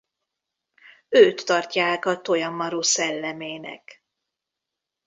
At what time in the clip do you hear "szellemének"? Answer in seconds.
2.81-4.03